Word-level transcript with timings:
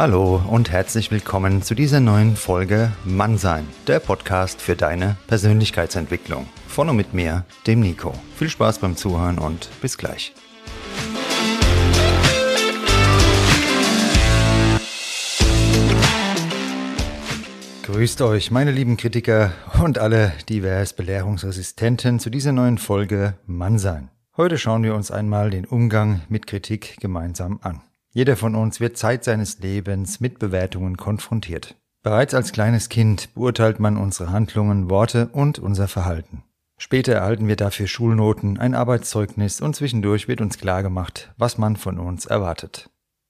Hallo 0.00 0.40
und 0.48 0.70
herzlich 0.70 1.10
willkommen 1.10 1.60
zu 1.60 1.74
dieser 1.74 1.98
neuen 1.98 2.36
Folge 2.36 2.92
Mannsein, 3.04 3.66
der 3.88 3.98
Podcast 3.98 4.62
für 4.62 4.76
deine 4.76 5.16
Persönlichkeitsentwicklung. 5.26 6.46
Von 6.68 6.88
und 6.88 6.94
mit 6.94 7.14
mir, 7.14 7.44
dem 7.66 7.80
Nico. 7.80 8.14
Viel 8.36 8.48
Spaß 8.48 8.78
beim 8.78 8.94
Zuhören 8.94 9.40
und 9.40 9.68
bis 9.82 9.98
gleich. 9.98 10.32
Grüßt 17.82 18.22
euch, 18.22 18.52
meine 18.52 18.70
lieben 18.70 18.96
Kritiker 18.96 19.50
und 19.82 19.98
alle 19.98 20.32
divers 20.48 20.92
Belehrungsresistenten 20.92 22.20
zu 22.20 22.30
dieser 22.30 22.52
neuen 22.52 22.78
Folge 22.78 23.34
Mannsein. 23.46 24.10
Heute 24.36 24.58
schauen 24.58 24.84
wir 24.84 24.94
uns 24.94 25.10
einmal 25.10 25.50
den 25.50 25.64
Umgang 25.64 26.20
mit 26.28 26.46
Kritik 26.46 26.98
gemeinsam 27.00 27.58
an. 27.64 27.80
Jeder 28.10 28.36
von 28.36 28.54
uns 28.54 28.80
wird 28.80 28.96
Zeit 28.96 29.24
seines 29.24 29.58
Lebens 29.58 30.20
mit 30.20 30.38
Bewertungen 30.38 30.96
konfrontiert. 30.96 31.76
Bereits 32.02 32.34
als 32.34 32.52
kleines 32.52 32.88
Kind 32.88 33.34
beurteilt 33.34 33.80
man 33.80 33.96
unsere 33.96 34.30
Handlungen, 34.30 34.88
Worte 34.88 35.28
und 35.32 35.58
unser 35.58 35.88
Verhalten. 35.88 36.44
Später 36.78 37.14
erhalten 37.14 37.48
wir 37.48 37.56
dafür 37.56 37.88
Schulnoten, 37.88 38.58
ein 38.58 38.74
Arbeitszeugnis 38.74 39.60
und 39.60 39.74
zwischendurch 39.74 40.28
wird 40.28 40.40
uns 40.40 40.58
klargemacht, 40.58 41.32
was 41.36 41.58
man 41.58 41.76
von 41.76 41.98
uns 41.98 42.24
erwartet. 42.24 42.88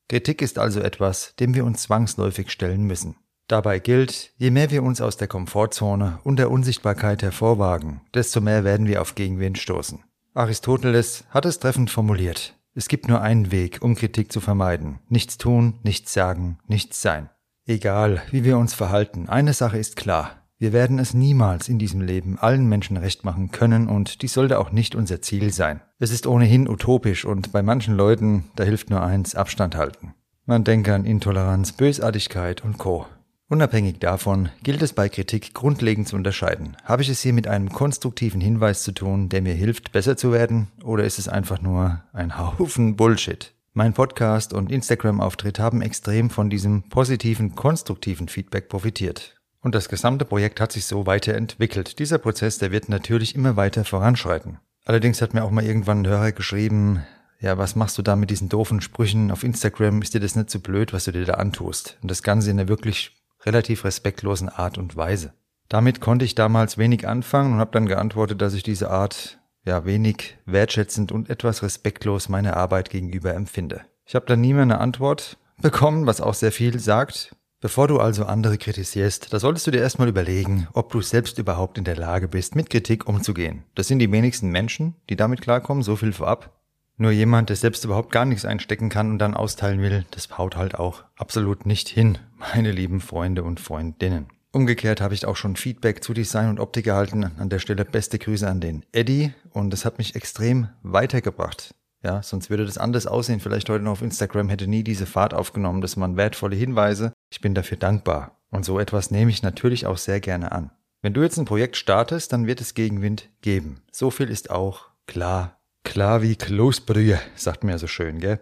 Kritik 0.08 0.42
ist 0.42 0.58
also 0.58 0.80
etwas, 0.80 1.34
dem 1.36 1.54
wir 1.54 1.64
uns 1.64 1.82
zwangsläufig 1.82 2.50
stellen 2.50 2.84
müssen. 2.84 3.16
Dabei 3.46 3.78
gilt, 3.78 4.32
je 4.36 4.50
mehr 4.50 4.70
wir 4.70 4.82
uns 4.82 5.00
aus 5.00 5.16
der 5.16 5.28
Komfortzone 5.28 6.18
und 6.24 6.38
der 6.38 6.50
Unsichtbarkeit 6.50 7.22
hervorwagen, 7.22 8.02
desto 8.12 8.42
mehr 8.42 8.62
werden 8.64 8.86
wir 8.86 9.00
auf 9.00 9.14
Gegenwind 9.14 9.56
stoßen. 9.56 10.04
Aristoteles 10.34 11.24
hat 11.30 11.46
es 11.46 11.58
treffend 11.58 11.90
formuliert. 11.90 12.57
Es 12.78 12.86
gibt 12.86 13.08
nur 13.08 13.20
einen 13.20 13.50
Weg, 13.50 13.78
um 13.82 13.96
Kritik 13.96 14.30
zu 14.30 14.38
vermeiden. 14.38 15.00
Nichts 15.08 15.36
tun, 15.36 15.80
nichts 15.82 16.12
sagen, 16.12 16.58
nichts 16.68 17.02
sein. 17.02 17.28
Egal, 17.66 18.22
wie 18.30 18.44
wir 18.44 18.56
uns 18.56 18.72
verhalten, 18.72 19.28
eine 19.28 19.52
Sache 19.52 19.78
ist 19.78 19.96
klar. 19.96 20.46
Wir 20.58 20.72
werden 20.72 21.00
es 21.00 21.12
niemals 21.12 21.68
in 21.68 21.80
diesem 21.80 22.00
Leben 22.00 22.38
allen 22.38 22.68
Menschen 22.68 22.96
recht 22.96 23.24
machen 23.24 23.50
können 23.50 23.88
und 23.88 24.22
dies 24.22 24.32
sollte 24.32 24.60
auch 24.60 24.70
nicht 24.70 24.94
unser 24.94 25.20
Ziel 25.20 25.52
sein. 25.52 25.80
Es 25.98 26.12
ist 26.12 26.28
ohnehin 26.28 26.68
utopisch 26.68 27.24
und 27.24 27.50
bei 27.50 27.64
manchen 27.64 27.96
Leuten, 27.96 28.44
da 28.54 28.62
hilft 28.62 28.90
nur 28.90 29.02
eins, 29.02 29.34
Abstand 29.34 29.74
halten. 29.74 30.14
Man 30.46 30.62
denke 30.62 30.94
an 30.94 31.04
Intoleranz, 31.04 31.72
Bösartigkeit 31.72 32.62
und 32.62 32.78
Co. 32.78 33.06
Unabhängig 33.50 33.98
davon 33.98 34.50
gilt 34.62 34.82
es 34.82 34.92
bei 34.92 35.08
Kritik 35.08 35.54
grundlegend 35.54 36.06
zu 36.06 36.16
unterscheiden. 36.16 36.76
Habe 36.84 37.00
ich 37.00 37.08
es 37.08 37.22
hier 37.22 37.32
mit 37.32 37.46
einem 37.48 37.70
konstruktiven 37.70 38.42
Hinweis 38.42 38.82
zu 38.82 38.92
tun, 38.92 39.30
der 39.30 39.40
mir 39.40 39.54
hilft, 39.54 39.90
besser 39.90 40.18
zu 40.18 40.32
werden, 40.32 40.68
oder 40.84 41.04
ist 41.04 41.18
es 41.18 41.28
einfach 41.28 41.62
nur 41.62 42.02
ein 42.12 42.36
Haufen 42.36 42.96
Bullshit? 42.96 43.54
Mein 43.72 43.94
Podcast 43.94 44.52
und 44.52 44.70
Instagram-Auftritt 44.70 45.58
haben 45.60 45.80
extrem 45.80 46.28
von 46.28 46.50
diesem 46.50 46.90
positiven, 46.90 47.54
konstruktiven 47.54 48.28
Feedback 48.28 48.68
profitiert. 48.68 49.40
Und 49.62 49.74
das 49.74 49.88
gesamte 49.88 50.26
Projekt 50.26 50.60
hat 50.60 50.72
sich 50.72 50.84
so 50.84 51.06
weiterentwickelt. 51.06 51.98
Dieser 51.98 52.18
Prozess, 52.18 52.58
der 52.58 52.70
wird 52.70 52.90
natürlich 52.90 53.34
immer 53.34 53.56
weiter 53.56 53.86
voranschreiten. 53.86 54.58
Allerdings 54.84 55.22
hat 55.22 55.32
mir 55.32 55.42
auch 55.42 55.50
mal 55.50 55.64
irgendwann 55.64 56.02
ein 56.02 56.06
Hörer 56.06 56.32
geschrieben, 56.32 57.02
ja, 57.40 57.56
was 57.56 57.76
machst 57.76 57.96
du 57.96 58.02
da 58.02 58.14
mit 58.14 58.28
diesen 58.28 58.50
doofen 58.50 58.82
Sprüchen 58.82 59.30
auf 59.30 59.42
Instagram? 59.42 60.02
Ist 60.02 60.12
dir 60.12 60.20
das 60.20 60.36
nicht 60.36 60.50
zu 60.50 60.58
so 60.58 60.62
blöd, 60.62 60.92
was 60.92 61.04
du 61.04 61.12
dir 61.12 61.24
da 61.24 61.34
antust? 61.34 61.96
Und 62.02 62.10
das 62.10 62.22
Ganze 62.22 62.50
in 62.50 62.58
einer 62.58 62.68
wirklich 62.68 63.17
relativ 63.44 63.84
respektlosen 63.84 64.48
Art 64.48 64.78
und 64.78 64.96
Weise. 64.96 65.32
Damit 65.68 66.00
konnte 66.00 66.24
ich 66.24 66.34
damals 66.34 66.78
wenig 66.78 67.06
anfangen 67.06 67.54
und 67.54 67.58
habe 67.60 67.72
dann 67.72 67.86
geantwortet, 67.86 68.40
dass 68.40 68.54
ich 68.54 68.62
diese 68.62 68.90
Art 68.90 69.38
ja 69.64 69.84
wenig 69.84 70.38
wertschätzend 70.46 71.12
und 71.12 71.28
etwas 71.28 71.62
respektlos 71.62 72.28
meiner 72.28 72.56
Arbeit 72.56 72.90
gegenüber 72.90 73.34
empfinde. 73.34 73.82
Ich 74.06 74.14
habe 74.14 74.26
dann 74.26 74.40
nie 74.40 74.54
mehr 74.54 74.62
eine 74.62 74.80
Antwort 74.80 75.36
bekommen, 75.60 76.06
was 76.06 76.20
auch 76.20 76.34
sehr 76.34 76.52
viel 76.52 76.78
sagt. 76.78 77.34
Bevor 77.60 77.88
du 77.88 77.98
also 77.98 78.24
andere 78.24 78.56
kritisierst, 78.56 79.32
da 79.32 79.40
solltest 79.40 79.66
du 79.66 79.72
dir 79.72 79.80
erstmal 79.80 80.08
überlegen, 80.08 80.68
ob 80.74 80.92
du 80.92 81.02
selbst 81.02 81.38
überhaupt 81.38 81.76
in 81.76 81.82
der 81.82 81.96
Lage 81.96 82.28
bist, 82.28 82.54
mit 82.54 82.70
Kritik 82.70 83.08
umzugehen. 83.08 83.64
Das 83.74 83.88
sind 83.88 83.98
die 83.98 84.12
wenigsten 84.12 84.50
Menschen, 84.50 84.94
die 85.10 85.16
damit 85.16 85.42
klarkommen, 85.42 85.82
so 85.82 85.96
viel 85.96 86.12
vorab. 86.12 86.57
Nur 87.00 87.12
jemand, 87.12 87.48
der 87.48 87.56
selbst 87.56 87.84
überhaupt 87.84 88.10
gar 88.10 88.24
nichts 88.24 88.44
einstecken 88.44 88.88
kann 88.88 89.12
und 89.12 89.18
dann 89.20 89.34
austeilen 89.34 89.80
will, 89.80 90.04
das 90.10 90.36
haut 90.36 90.56
halt 90.56 90.74
auch 90.74 91.04
absolut 91.16 91.64
nicht 91.64 91.88
hin, 91.88 92.18
meine 92.54 92.72
lieben 92.72 93.00
Freunde 93.00 93.44
und 93.44 93.60
Freundinnen. 93.60 94.26
Umgekehrt 94.50 95.00
habe 95.00 95.14
ich 95.14 95.24
auch 95.24 95.36
schon 95.36 95.54
Feedback 95.54 96.02
zu 96.02 96.12
Design 96.12 96.48
und 96.48 96.58
Optik 96.58 96.88
erhalten. 96.88 97.30
An 97.38 97.50
der 97.50 97.60
Stelle 97.60 97.84
beste 97.84 98.18
Grüße 98.18 98.48
an 98.48 98.60
den 98.60 98.84
Eddie 98.92 99.32
und 99.50 99.70
das 99.70 99.84
hat 99.84 99.98
mich 99.98 100.16
extrem 100.16 100.68
weitergebracht. 100.82 101.74
Ja, 102.02 102.22
sonst 102.22 102.50
würde 102.50 102.64
das 102.64 102.78
anders 102.78 103.06
aussehen. 103.06 103.40
Vielleicht 103.40 103.68
heute 103.68 103.84
noch 103.84 103.92
auf 103.92 104.02
Instagram 104.02 104.48
hätte 104.48 104.66
nie 104.66 104.82
diese 104.82 105.06
Fahrt 105.06 105.34
aufgenommen. 105.34 105.80
Das 105.80 105.96
waren 105.96 106.16
wertvolle 106.16 106.56
Hinweise. 106.56 107.12
Ich 107.30 107.40
bin 107.40 107.54
dafür 107.54 107.76
dankbar. 107.76 108.38
Und 108.50 108.64
so 108.64 108.80
etwas 108.80 109.10
nehme 109.10 109.30
ich 109.30 109.42
natürlich 109.42 109.86
auch 109.86 109.98
sehr 109.98 110.20
gerne 110.20 110.52
an. 110.52 110.70
Wenn 111.02 111.12
du 111.12 111.22
jetzt 111.22 111.38
ein 111.38 111.44
Projekt 111.44 111.76
startest, 111.76 112.32
dann 112.32 112.46
wird 112.46 112.60
es 112.60 112.74
Gegenwind 112.74 113.28
geben. 113.42 113.82
So 113.92 114.10
viel 114.10 114.30
ist 114.30 114.50
auch 114.50 114.86
klar 115.06 115.57
Klar 115.88 116.20
wie 116.20 116.36
Kloßbrühe, 116.36 117.18
sagt 117.34 117.64
man 117.64 117.70
ja 117.70 117.78
so 117.78 117.86
schön, 117.86 118.20
gell? 118.20 118.40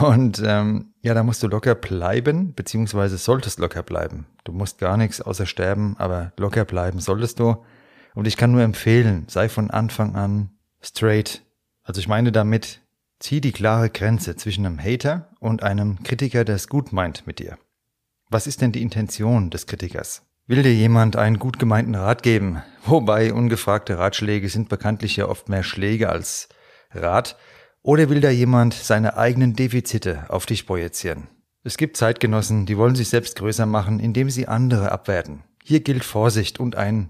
Und 0.00 0.42
ähm, 0.42 0.94
ja, 1.02 1.12
da 1.12 1.22
musst 1.22 1.42
du 1.42 1.46
locker 1.46 1.74
bleiben, 1.74 2.54
beziehungsweise 2.54 3.18
solltest 3.18 3.58
locker 3.58 3.82
bleiben. 3.82 4.26
Du 4.44 4.52
musst 4.52 4.78
gar 4.78 4.96
nichts 4.96 5.20
außer 5.20 5.44
sterben, 5.44 5.94
aber 5.98 6.32
locker 6.38 6.64
bleiben 6.64 7.00
solltest 7.00 7.38
du. 7.38 7.62
Und 8.14 8.26
ich 8.26 8.38
kann 8.38 8.50
nur 8.50 8.62
empfehlen, 8.62 9.26
sei 9.28 9.50
von 9.50 9.70
Anfang 9.70 10.16
an 10.16 10.52
straight. 10.80 11.42
Also 11.82 12.00
ich 12.00 12.08
meine 12.08 12.32
damit, 12.32 12.80
zieh 13.18 13.42
die 13.42 13.52
klare 13.52 13.90
Grenze 13.90 14.34
zwischen 14.36 14.64
einem 14.64 14.80
Hater 14.82 15.28
und 15.40 15.62
einem 15.62 16.02
Kritiker, 16.02 16.46
der 16.46 16.54
es 16.54 16.68
gut 16.68 16.94
meint 16.94 17.26
mit 17.26 17.40
dir. 17.40 17.58
Was 18.30 18.46
ist 18.46 18.62
denn 18.62 18.72
die 18.72 18.80
Intention 18.80 19.50
des 19.50 19.66
Kritikers? 19.66 20.22
Will 20.46 20.62
dir 20.62 20.74
jemand 20.74 21.16
einen 21.16 21.38
gut 21.38 21.58
gemeinten 21.58 21.94
Rat 21.94 22.22
geben? 22.22 22.62
Wobei 22.84 23.32
ungefragte 23.32 23.96
Ratschläge 23.96 24.50
sind 24.50 24.68
bekanntlich 24.68 25.16
ja 25.16 25.26
oft 25.26 25.48
mehr 25.48 25.62
Schläge 25.62 26.10
als 26.10 26.50
Rat. 26.90 27.38
Oder 27.80 28.10
will 28.10 28.20
da 28.20 28.28
jemand 28.28 28.74
seine 28.74 29.16
eigenen 29.16 29.54
Defizite 29.54 30.26
auf 30.28 30.44
dich 30.44 30.66
projizieren? 30.66 31.28
Es 31.62 31.78
gibt 31.78 31.96
Zeitgenossen, 31.96 32.66
die 32.66 32.76
wollen 32.76 32.94
sich 32.94 33.08
selbst 33.08 33.38
größer 33.38 33.64
machen, 33.64 34.00
indem 34.00 34.28
sie 34.28 34.46
andere 34.46 34.92
abwerten. 34.92 35.44
Hier 35.62 35.80
gilt 35.80 36.04
Vorsicht 36.04 36.60
und 36.60 36.76
ein, 36.76 37.08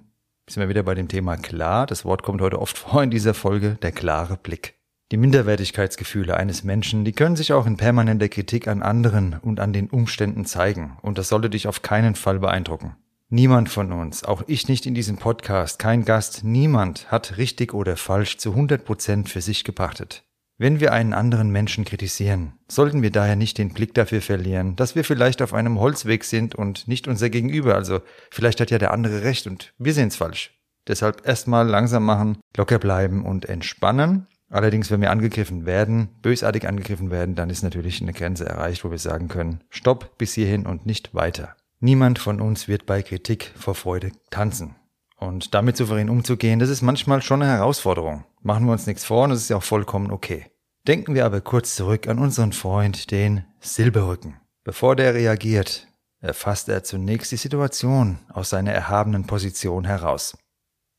sind 0.48 0.60
wir 0.60 0.69
wieder 0.69 0.84
bei 0.84 0.94
dem 0.94 1.08
Thema 1.08 1.37
klar, 1.37 1.87
das 1.87 2.04
Wort 2.04 2.22
kommt 2.22 2.40
heute 2.40 2.60
oft 2.60 2.78
vor 2.78 3.02
in 3.02 3.10
dieser 3.10 3.34
Folge, 3.34 3.76
der 3.82 3.90
klare 3.90 4.37
Blick. 4.37 4.75
Die 5.10 5.16
Minderwertigkeitsgefühle 5.16 6.37
eines 6.37 6.62
Menschen, 6.62 7.04
die 7.04 7.12
können 7.12 7.34
sich 7.34 7.52
auch 7.52 7.66
in 7.66 7.76
permanenter 7.76 8.28
Kritik 8.28 8.69
an 8.69 8.80
anderen 8.80 9.40
und 9.42 9.58
an 9.58 9.72
den 9.72 9.90
Umständen 9.90 10.44
zeigen, 10.44 10.98
und 11.02 11.19
das 11.19 11.28
sollte 11.28 11.50
dich 11.50 11.66
auf 11.66 11.82
keinen 11.82 12.14
Fall 12.14 12.38
beeindrucken. 12.38 12.94
Niemand 13.31 13.71
von 13.71 13.91
uns, 13.91 14.23
auch 14.23 14.43
ich 14.47 14.69
nicht 14.69 14.87
in 14.87 14.94
diesem 14.94 15.17
Podcast, 15.17 15.79
kein 15.79 16.05
Gast, 16.05 16.44
niemand 16.44 17.11
hat 17.11 17.38
richtig 17.38 17.73
oder 17.73 17.97
falsch 17.97 18.37
zu 18.37 18.50
100 18.50 18.85
Prozent 18.85 19.29
für 19.31 19.41
sich 19.41 19.65
gepachtet. 19.65 20.25
Wenn 20.56 20.79
wir 20.79 20.93
einen 20.93 21.15
anderen 21.15 21.50
Menschen 21.50 21.85
kritisieren, 21.85 22.53
sollten 22.71 23.03
wir 23.03 23.11
daher 23.11 23.35
nicht 23.35 23.59
den 23.59 23.73
Blick 23.73 23.93
dafür 23.94 24.21
verlieren, 24.21 24.76
dass 24.76 24.94
wir 24.94 25.05
vielleicht 25.05 25.43
auf 25.43 25.53
einem 25.53 25.81
Holzweg 25.81 26.23
sind 26.23 26.55
und 26.55 26.87
nicht 26.87 27.09
unser 27.09 27.29
Gegenüber, 27.29 27.75
also 27.75 28.03
vielleicht 28.31 28.61
hat 28.61 28.71
ja 28.71 28.79
der 28.79 28.93
andere 28.93 29.25
recht 29.25 29.47
und 29.47 29.73
wir 29.79 29.94
sehen's 29.94 30.17
falsch. 30.17 30.56
Deshalb 30.87 31.26
erstmal 31.26 31.67
langsam 31.67 32.05
machen, 32.05 32.38
locker 32.56 32.79
bleiben 32.79 33.25
und 33.25 33.47
entspannen. 33.47 34.26
Allerdings, 34.50 34.91
wenn 34.91 35.00
wir 35.00 35.11
angegriffen 35.11 35.67
werden, 35.67 36.11
bösartig 36.23 36.69
angegriffen 36.69 37.11
werden, 37.11 37.35
dann 37.35 37.50
ist 37.50 37.62
natürlich 37.62 38.00
eine 38.00 38.12
Grenze 38.12 38.44
erreicht, 38.44 38.85
wo 38.85 38.91
wir 38.91 38.99
sagen 38.99 39.29
können, 39.29 39.65
stopp 39.71 40.19
bis 40.19 40.35
hierhin 40.35 40.67
und 40.67 40.87
nicht 40.87 41.15
weiter. 41.15 41.56
Niemand 41.84 42.19
von 42.19 42.40
uns 42.40 42.66
wird 42.66 42.86
bei 42.86 43.02
Kritik 43.02 43.52
vor 43.56 43.75
Freude 43.75 44.12
tanzen. 44.31 44.75
Und 45.19 45.52
damit 45.52 45.76
souverän 45.76 46.08
umzugehen, 46.08 46.58
das 46.58 46.70
ist 46.70 46.81
manchmal 46.81 47.20
schon 47.20 47.42
eine 47.42 47.52
Herausforderung. 47.52 48.25
Machen 48.40 48.64
wir 48.64 48.72
uns 48.72 48.86
nichts 48.86 49.04
vor 49.04 49.25
und 49.25 49.31
das 49.31 49.40
ist 49.40 49.50
ja 49.50 49.58
auch 49.58 49.62
vollkommen 49.62 50.10
okay. 50.10 50.46
Denken 50.88 51.14
wir 51.14 51.26
aber 51.26 51.42
kurz 51.42 51.75
zurück 51.75 52.08
an 52.08 52.19
unseren 52.19 52.54
Freund, 52.54 53.10
den 53.10 53.44
Silberrücken. 53.60 54.40
Bevor 54.64 54.96
der 54.96 55.12
reagiert, 55.12 55.86
erfasst 56.20 56.70
er 56.70 56.84
zunächst 56.84 57.32
die 57.32 57.36
Situation 57.36 58.19
aus 58.32 58.48
seiner 58.48 58.72
erhabenen 58.72 59.26
Position 59.26 59.84
heraus. 59.84 60.38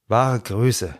Wahre 0.07 0.39
Größe, 0.39 0.95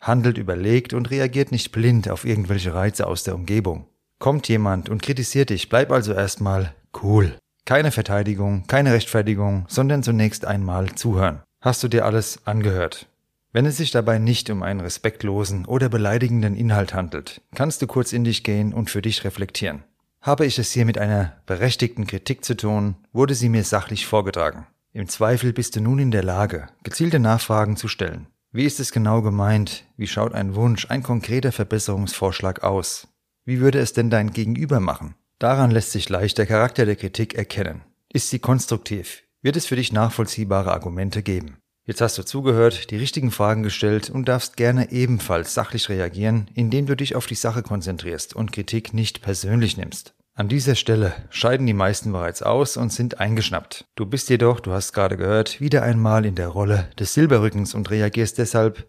handelt 0.00 0.36
überlegt 0.36 0.92
und 0.92 1.10
reagiert 1.10 1.50
nicht 1.50 1.72
blind 1.72 2.10
auf 2.10 2.26
irgendwelche 2.26 2.74
Reize 2.74 3.06
aus 3.06 3.24
der 3.24 3.36
Umgebung. 3.36 3.88
Kommt 4.18 4.48
jemand 4.48 4.90
und 4.90 5.00
kritisiert 5.00 5.48
dich, 5.48 5.70
bleib 5.70 5.90
also 5.92 6.12
erstmal 6.12 6.74
cool. 7.02 7.38
Keine 7.66 7.92
Verteidigung, 7.92 8.66
keine 8.66 8.92
Rechtfertigung, 8.92 9.64
sondern 9.68 10.02
zunächst 10.02 10.44
einmal 10.44 10.94
zuhören. 10.96 11.40
Hast 11.62 11.82
du 11.82 11.88
dir 11.88 12.04
alles 12.04 12.40
angehört? 12.44 13.06
Wenn 13.54 13.64
es 13.64 13.78
sich 13.78 13.90
dabei 13.90 14.18
nicht 14.18 14.50
um 14.50 14.62
einen 14.62 14.80
respektlosen 14.80 15.64
oder 15.64 15.88
beleidigenden 15.88 16.56
Inhalt 16.56 16.92
handelt, 16.92 17.40
kannst 17.54 17.80
du 17.80 17.86
kurz 17.86 18.12
in 18.12 18.24
dich 18.24 18.44
gehen 18.44 18.74
und 18.74 18.90
für 18.90 19.00
dich 19.00 19.24
reflektieren. 19.24 19.82
Habe 20.20 20.44
ich 20.44 20.58
es 20.58 20.72
hier 20.72 20.84
mit 20.84 20.98
einer 20.98 21.32
berechtigten 21.46 22.06
Kritik 22.06 22.44
zu 22.44 22.54
tun, 22.54 22.96
wurde 23.14 23.34
sie 23.34 23.48
mir 23.48 23.64
sachlich 23.64 24.06
vorgetragen. 24.06 24.66
Im 24.92 25.08
Zweifel 25.08 25.54
bist 25.54 25.74
du 25.76 25.80
nun 25.80 25.98
in 25.98 26.10
der 26.10 26.22
Lage, 26.22 26.68
gezielte 26.82 27.18
Nachfragen 27.18 27.76
zu 27.76 27.88
stellen. 27.88 28.26
Wie 28.52 28.64
ist 28.64 28.78
es 28.78 28.92
genau 28.92 29.22
gemeint? 29.22 29.84
Wie 29.96 30.06
schaut 30.06 30.34
ein 30.34 30.54
Wunsch, 30.54 30.90
ein 30.90 31.02
konkreter 31.02 31.50
Verbesserungsvorschlag 31.50 32.62
aus? 32.62 33.08
Wie 33.46 33.60
würde 33.60 33.78
es 33.78 33.94
denn 33.94 34.10
dein 34.10 34.32
Gegenüber 34.32 34.80
machen? 34.80 35.14
Daran 35.44 35.70
lässt 35.70 35.92
sich 35.92 36.08
leicht 36.08 36.38
der 36.38 36.46
Charakter 36.46 36.86
der 36.86 36.96
Kritik 36.96 37.34
erkennen. 37.34 37.82
Ist 38.10 38.30
sie 38.30 38.38
konstruktiv? 38.38 39.24
Wird 39.42 39.56
es 39.56 39.66
für 39.66 39.76
dich 39.76 39.92
nachvollziehbare 39.92 40.72
Argumente 40.72 41.22
geben? 41.22 41.58
Jetzt 41.84 42.00
hast 42.00 42.16
du 42.16 42.22
zugehört, 42.22 42.90
die 42.90 42.96
richtigen 42.96 43.30
Fragen 43.30 43.62
gestellt 43.62 44.08
und 44.08 44.26
darfst 44.26 44.56
gerne 44.56 44.90
ebenfalls 44.90 45.52
sachlich 45.52 45.90
reagieren, 45.90 46.48
indem 46.54 46.86
du 46.86 46.96
dich 46.96 47.14
auf 47.14 47.26
die 47.26 47.34
Sache 47.34 47.62
konzentrierst 47.62 48.34
und 48.34 48.52
Kritik 48.52 48.94
nicht 48.94 49.20
persönlich 49.20 49.76
nimmst. 49.76 50.14
An 50.32 50.48
dieser 50.48 50.76
Stelle 50.76 51.12
scheiden 51.28 51.66
die 51.66 51.74
meisten 51.74 52.10
bereits 52.10 52.42
aus 52.42 52.78
und 52.78 52.90
sind 52.90 53.20
eingeschnappt. 53.20 53.84
Du 53.96 54.06
bist 54.06 54.30
jedoch, 54.30 54.60
du 54.60 54.72
hast 54.72 54.94
gerade 54.94 55.18
gehört, 55.18 55.60
wieder 55.60 55.82
einmal 55.82 56.24
in 56.24 56.36
der 56.36 56.48
Rolle 56.48 56.88
des 56.98 57.12
Silberrückens 57.12 57.74
und 57.74 57.90
reagierst 57.90 58.38
deshalb 58.38 58.88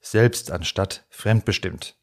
selbst 0.00 0.50
anstatt 0.50 1.06
fremdbestimmt. 1.08 1.96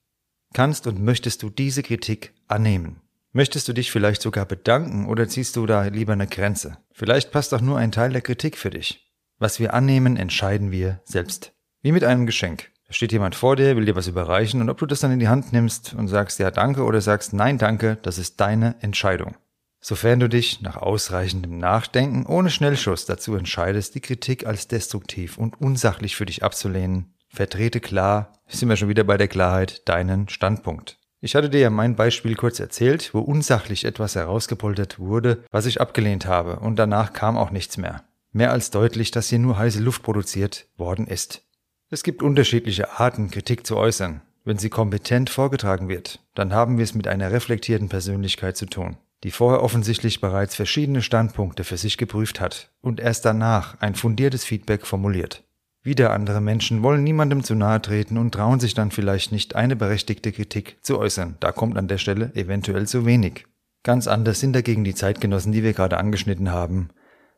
Kannst 0.53 0.87
und 0.87 1.03
möchtest 1.03 1.43
du 1.43 1.49
diese 1.49 1.83
Kritik 1.83 2.33
annehmen? 2.47 3.01
Möchtest 3.37 3.67
du 3.67 3.73
dich 3.73 3.91
vielleicht 3.91 4.21
sogar 4.21 4.45
bedanken 4.45 5.09
oder 5.09 5.27
ziehst 5.27 5.57
du 5.57 5.65
da 5.65 5.87
lieber 5.87 6.13
eine 6.13 6.25
Grenze? 6.25 6.77
Vielleicht 6.93 7.31
passt 7.31 7.53
auch 7.53 7.59
nur 7.59 7.77
ein 7.77 7.91
Teil 7.91 8.13
der 8.13 8.21
Kritik 8.21 8.57
für 8.57 8.69
dich. 8.69 9.11
Was 9.39 9.59
wir 9.59 9.73
annehmen, 9.73 10.15
entscheiden 10.15 10.71
wir 10.71 11.01
selbst. 11.03 11.51
Wie 11.81 11.91
mit 11.91 12.05
einem 12.05 12.27
Geschenk. 12.27 12.71
Da 12.87 12.93
steht 12.93 13.11
jemand 13.11 13.35
vor 13.35 13.57
dir, 13.57 13.75
will 13.75 13.83
dir 13.83 13.97
was 13.97 14.07
überreichen 14.07 14.61
und 14.61 14.69
ob 14.69 14.77
du 14.77 14.85
das 14.85 15.01
dann 15.01 15.11
in 15.11 15.19
die 15.19 15.27
Hand 15.27 15.51
nimmst 15.51 15.93
und 15.95 16.07
sagst 16.07 16.39
ja 16.39 16.49
danke 16.49 16.85
oder 16.85 17.01
sagst 17.01 17.33
nein 17.33 17.57
danke, 17.57 17.97
das 18.03 18.19
ist 18.19 18.39
deine 18.39 18.75
Entscheidung. 18.79 19.35
Sofern 19.81 20.21
du 20.21 20.29
dich 20.29 20.61
nach 20.61 20.77
ausreichendem 20.77 21.57
Nachdenken 21.57 22.25
ohne 22.25 22.49
Schnellschuss 22.49 23.05
dazu 23.05 23.35
entscheidest, 23.35 23.95
die 23.95 24.01
Kritik 24.01 24.45
als 24.47 24.69
destruktiv 24.69 25.37
und 25.37 25.59
unsachlich 25.59 26.15
für 26.15 26.25
dich 26.25 26.41
abzulehnen, 26.41 27.13
vertrete 27.27 27.81
klar, 27.81 28.31
sind 28.47 28.69
wir 28.69 28.77
schon 28.77 28.87
wieder 28.87 29.03
bei 29.03 29.17
der 29.17 29.27
Klarheit, 29.27 29.89
deinen 29.89 30.29
Standpunkt. 30.29 30.99
Ich 31.25 31.35
hatte 31.35 31.49
dir 31.49 31.59
ja 31.59 31.69
mein 31.71 31.95
Beispiel 31.95 32.35
kurz 32.35 32.59
erzählt, 32.59 33.13
wo 33.13 33.19
unsachlich 33.19 33.83
etwas 33.83 34.13
herausgepoltert 34.15 34.99
wurde, 34.99 35.43
was 35.49 35.65
ich 35.65 35.81
abgelehnt 35.81 36.27
habe, 36.27 36.59
und 36.59 36.77
danach 36.77 37.13
kam 37.13 37.35
auch 37.35 37.49
nichts 37.49 37.77
mehr 37.77 38.03
mehr 38.35 38.51
als 38.51 38.69
deutlich, 38.69 39.11
dass 39.11 39.29
hier 39.29 39.39
nur 39.39 39.57
heiße 39.57 39.79
Luft 39.79 40.03
produziert 40.03 40.67
worden 40.77 41.07
ist. 41.07 41.41
Es 41.89 42.03
gibt 42.03 42.21
unterschiedliche 42.21 42.99
Arten, 42.99 43.31
Kritik 43.31 43.65
zu 43.65 43.77
äußern. 43.77 44.21
Wenn 44.43 44.57
sie 44.57 44.69
kompetent 44.69 45.29
vorgetragen 45.29 45.87
wird, 45.87 46.19
dann 46.35 46.53
haben 46.53 46.77
wir 46.77 46.83
es 46.83 46.93
mit 46.93 47.07
einer 47.07 47.31
reflektierten 47.31 47.87
Persönlichkeit 47.87 48.57
zu 48.57 48.65
tun, 48.65 48.97
die 49.23 49.31
vorher 49.31 49.63
offensichtlich 49.63 50.19
bereits 50.19 50.53
verschiedene 50.53 51.01
Standpunkte 51.01 51.63
für 51.63 51.77
sich 51.77 51.97
geprüft 51.97 52.41
hat 52.41 52.71
und 52.81 52.99
erst 52.99 53.23
danach 53.23 53.79
ein 53.79 53.95
fundiertes 53.95 54.43
Feedback 54.43 54.85
formuliert. 54.85 55.44
Wieder 55.85 56.11
andere 56.11 56.41
Menschen 56.41 56.83
wollen 56.83 57.05
niemandem 57.05 57.41
zu 57.41 57.55
nahe 57.55 57.81
treten 57.81 58.17
und 58.17 58.33
trauen 58.33 58.59
sich 58.59 58.73
dann 58.73 58.91
vielleicht 58.91 59.31
nicht, 59.31 59.55
eine 59.55 59.77
berechtigte 59.77 60.33
Kritik 60.33 60.77
zu 60.81 60.99
äußern. 60.99 61.37
Da 61.39 61.53
kommt 61.53 61.77
an 61.77 61.87
der 61.87 61.99
Stelle 61.99 62.35
eventuell 62.35 62.85
zu 62.87 63.05
wenig. 63.05 63.45
Ganz 63.83 64.07
anders 64.07 64.41
sind 64.41 64.53
dagegen 64.53 64.83
die 64.83 64.95
Zeitgenossen, 64.95 65.53
die 65.53 65.63
wir 65.63 65.71
gerade 65.71 65.97
angeschnitten 65.97 66.51
haben, 66.51 66.89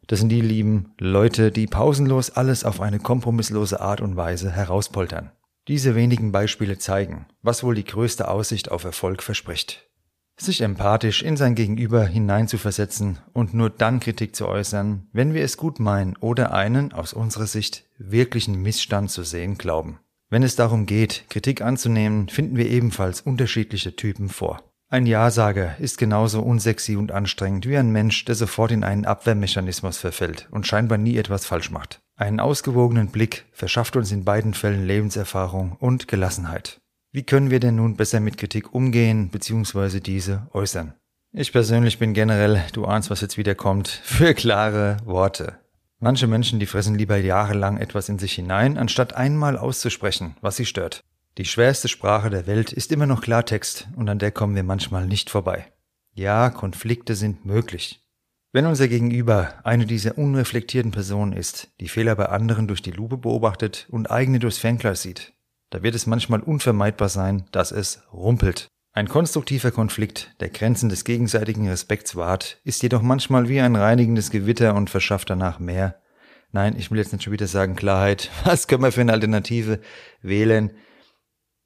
das 0.07 0.19
sind 0.19 0.29
die 0.29 0.41
lieben 0.41 0.93
Leute, 0.99 1.51
die 1.51 1.67
pausenlos 1.67 2.29
alles 2.29 2.63
auf 2.63 2.79
eine 2.79 2.97
kompromisslose 2.97 3.81
Art 3.81 3.99
und 3.99 4.15
Weise 4.15 4.49
herauspoltern. 4.49 5.31
Diese 5.67 5.95
wenigen 5.95 6.31
Beispiele 6.31 6.77
zeigen, 6.77 7.25
was 7.41 7.61
wohl 7.61 7.75
die 7.75 7.83
größte 7.83 8.29
Aussicht 8.29 8.71
auf 8.71 8.85
Erfolg 8.85 9.21
verspricht. 9.21 9.89
Sich 10.39 10.61
empathisch 10.61 11.23
in 11.23 11.35
sein 11.35 11.55
Gegenüber 11.55 12.05
hineinzuversetzen 12.05 13.17
und 13.33 13.55
nur 13.55 13.71
dann 13.71 13.99
Kritik 13.99 14.35
zu 14.35 14.47
äußern, 14.47 15.07
wenn 15.11 15.33
wir 15.33 15.43
es 15.43 15.57
gut 15.57 15.79
meinen 15.79 16.15
oder 16.17 16.53
einen, 16.53 16.93
aus 16.93 17.13
unserer 17.13 17.47
Sicht, 17.47 17.85
wirklichen 17.97 18.61
Missstand 18.61 19.09
zu 19.09 19.23
sehen 19.23 19.57
glauben. 19.57 19.99
Wenn 20.29 20.43
es 20.43 20.55
darum 20.55 20.85
geht, 20.85 21.25
Kritik 21.29 21.61
anzunehmen, 21.61 22.29
finden 22.29 22.55
wir 22.55 22.69
ebenfalls 22.69 23.21
unterschiedliche 23.21 23.95
Typen 23.95 24.29
vor. 24.29 24.61
Ein 24.89 25.05
Ja-Sager 25.05 25.75
ist 25.79 25.97
genauso 25.97 26.41
unsexy 26.41 26.95
und 26.95 27.11
anstrengend 27.11 27.67
wie 27.67 27.75
ein 27.75 27.91
Mensch, 27.91 28.23
der 28.23 28.35
sofort 28.35 28.71
in 28.71 28.83
einen 28.83 29.05
Abwehrmechanismus 29.05 29.97
verfällt 29.97 30.47
und 30.51 30.67
scheinbar 30.67 30.97
nie 30.97 31.17
etwas 31.17 31.45
falsch 31.45 31.71
macht. 31.71 31.99
Einen 32.15 32.39
ausgewogenen 32.39 33.09
Blick 33.09 33.45
verschafft 33.51 33.95
uns 33.95 34.11
in 34.11 34.23
beiden 34.23 34.53
Fällen 34.53 34.85
Lebenserfahrung 34.85 35.73
und 35.73 36.07
Gelassenheit. 36.07 36.79
Wie 37.17 37.23
können 37.23 37.49
wir 37.49 37.59
denn 37.59 37.77
nun 37.77 37.95
besser 37.95 38.19
mit 38.19 38.37
Kritik 38.37 38.75
umgehen 38.75 39.29
bzw. 39.29 40.01
diese 40.01 40.45
äußern? 40.53 40.93
Ich 41.31 41.51
persönlich 41.51 41.97
bin 41.97 42.13
generell, 42.13 42.63
du 42.73 42.85
ahnst, 42.85 43.09
was 43.09 43.21
jetzt 43.21 43.39
wieder 43.39 43.55
kommt, 43.55 43.87
für 44.03 44.35
klare 44.35 44.97
Worte. 45.03 45.57
Manche 45.97 46.27
Menschen, 46.27 46.59
die 46.59 46.67
fressen 46.67 46.93
lieber 46.93 47.17
jahrelang 47.17 47.77
etwas 47.77 48.07
in 48.07 48.19
sich 48.19 48.33
hinein, 48.33 48.77
anstatt 48.77 49.15
einmal 49.15 49.57
auszusprechen, 49.57 50.35
was 50.41 50.57
sie 50.57 50.67
stört. 50.67 51.01
Die 51.39 51.45
schwerste 51.45 51.87
Sprache 51.87 52.29
der 52.29 52.45
Welt 52.45 52.71
ist 52.71 52.91
immer 52.91 53.07
noch 53.07 53.21
Klartext 53.21 53.87
und 53.95 54.07
an 54.09 54.19
der 54.19 54.29
kommen 54.29 54.53
wir 54.53 54.61
manchmal 54.61 55.07
nicht 55.07 55.31
vorbei. 55.31 55.65
Ja, 56.13 56.51
Konflikte 56.51 57.15
sind 57.15 57.47
möglich. 57.47 58.05
Wenn 58.51 58.67
unser 58.67 58.87
Gegenüber 58.87 59.55
eine 59.63 59.87
dieser 59.87 60.19
unreflektierten 60.19 60.91
Personen 60.91 61.33
ist, 61.33 61.69
die 61.79 61.89
Fehler 61.89 62.15
bei 62.15 62.27
anderen 62.27 62.67
durch 62.67 62.83
die 62.83 62.91
Lupe 62.91 63.17
beobachtet 63.17 63.87
und 63.89 64.11
eigene 64.11 64.37
durchs 64.37 64.59
Fernglas 64.59 65.01
sieht, 65.01 65.33
da 65.69 65.83
wird 65.83 65.95
es 65.95 66.07
manchmal 66.07 66.41
unvermeidbar 66.41 67.09
sein, 67.09 67.45
dass 67.51 67.71
es 67.71 68.01
rumpelt. 68.13 68.67
Ein 68.93 69.07
konstruktiver 69.07 69.71
Konflikt, 69.71 70.35
der 70.39 70.49
Grenzen 70.49 70.89
des 70.89 71.03
gegenseitigen 71.03 71.67
Respekts 71.69 72.15
wahrt, 72.15 72.59
ist 72.63 72.81
jedoch 72.81 73.01
manchmal 73.01 73.47
wie 73.47 73.59
ein 73.59 73.75
reinigendes 73.75 74.31
Gewitter 74.31 74.75
und 74.75 74.89
verschafft 74.89 75.29
danach 75.29 75.59
mehr. 75.59 76.01
Nein, 76.51 76.75
ich 76.77 76.89
will 76.89 76.97
jetzt 76.97 77.11
nicht 77.13 77.23
schon 77.23 77.33
wieder 77.33 77.47
sagen 77.47 77.75
Klarheit. 77.75 78.31
Was 78.43 78.67
können 78.67 78.83
wir 78.83 78.91
für 78.91 79.01
eine 79.01 79.13
Alternative 79.13 79.79
wählen? 80.21 80.71